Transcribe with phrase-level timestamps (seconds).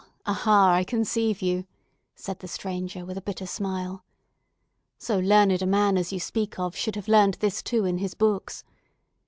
[0.25, 1.67] —aha!—I conceive you,"
[2.15, 4.03] said the stranger with a bitter smile.
[4.97, 8.15] "So learned a man as you speak of should have learned this too in his
[8.15, 8.63] books.